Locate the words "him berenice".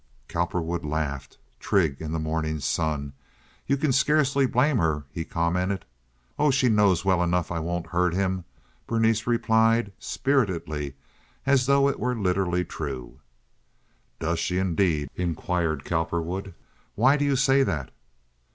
8.15-9.27